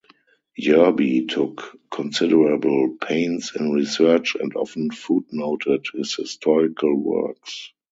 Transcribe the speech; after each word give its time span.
Yerby 0.59 1.27
took 1.29 1.77
considerable 1.91 2.97
pains 3.03 3.51
in 3.55 3.69
research 3.69 4.33
and 4.35 4.51
often 4.55 4.89
footnoted 4.89 5.85
his 5.95 6.15
historical 6.15 6.95
works. 6.99 7.71